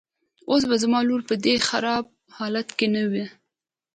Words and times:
اوس 0.49 0.63
به 0.69 0.75
زما 0.83 0.99
لور 1.07 1.21
په 1.29 1.35
دې 1.45 1.55
خراب 1.67 2.05
حالت 2.37 2.67
کې 2.77 2.87
نه 2.95 3.03
وه. 3.11 3.25